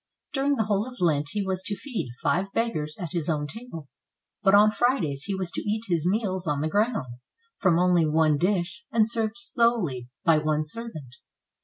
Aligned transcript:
During 0.33 0.55
the 0.55 0.63
whole 0.63 0.87
of 0.87 0.99
Lent 0.99 1.27
he 1.33 1.45
was 1.45 1.61
to 1.61 1.75
feed 1.75 2.09
five 2.23 2.51
beggars 2.53 2.95
at 2.97 3.11
his 3.11 3.29
own 3.29 3.45
table; 3.45 3.87
but 4.41 4.55
on 4.55 4.71
Fridays 4.71 5.25
he 5.25 5.35
was 5.35 5.51
to 5.51 5.61
eat 5.61 5.83
his 5.89 6.07
meals 6.07 6.47
on 6.47 6.61
the 6.61 6.69
ground, 6.69 7.19
from 7.59 7.77
only 7.77 8.07
one 8.07 8.39
dish, 8.39 8.83
and 8.91 9.07
served 9.07 9.37
solely 9.37 10.09
by 10.25 10.39
one 10.39 10.65
servant. 10.65 11.17